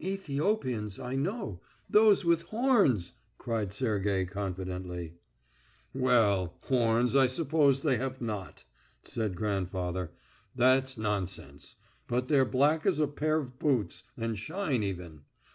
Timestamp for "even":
14.82-15.24